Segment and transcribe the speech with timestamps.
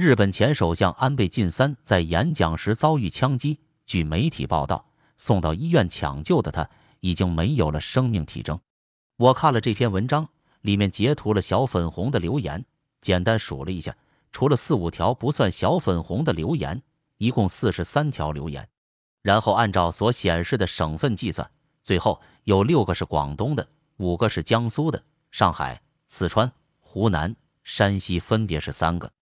[0.00, 4.82] 日本前首相安倍晋三在演讲时遭遇枪击据媒体报道
[5.18, 6.66] 送到医院抢救的他
[7.00, 8.58] 已经没有了生命体征。
[9.18, 10.26] 我看了这篇文章
[10.62, 12.64] 里面截图了小粉红的留言
[13.02, 13.94] 简单数了一下
[14.32, 16.82] 除了四五条不算小粉红的留言
[17.18, 18.66] 一共四十三条留言。
[19.20, 21.50] 然后按照所显示的省份计算
[21.82, 29.12] 最后有六个是广东的五个是江苏的上海四川湖南山西分别是三个。